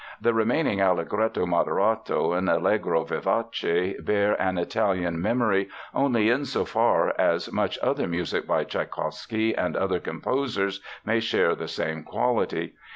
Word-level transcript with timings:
The 0.19 0.33
remaining 0.33 0.81
Allegretto 0.81 1.45
moderato 1.45 2.35
and 2.35 2.49
Allegro 2.49 3.03
vivace 3.03 3.93
bear 4.03 4.33
an 4.41 4.57
Italian 4.57 5.21
"memory" 5.21 5.69
only 5.93 6.31
insofar 6.31 7.13
as 7.19 7.51
much 7.53 7.77
other 7.83 8.07
music 8.07 8.47
by 8.47 8.63
Tschaikowsky 8.63 9.53
and 9.55 9.77
other 9.77 9.99
composers 9.99 10.81
may 11.05 11.19
share 11.19 11.53
the 11.53 11.67
same 11.67 12.01
quality. 12.03 12.73